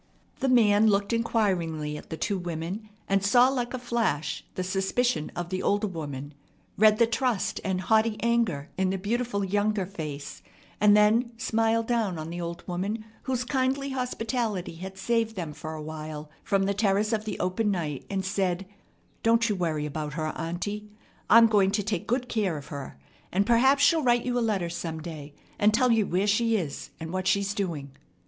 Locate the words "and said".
18.09-18.65